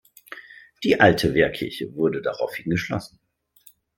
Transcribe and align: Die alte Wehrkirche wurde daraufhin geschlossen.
Die 0.83 0.99
alte 0.99 1.35
Wehrkirche 1.35 1.93
wurde 1.93 2.23
daraufhin 2.23 2.71
geschlossen. 2.71 3.19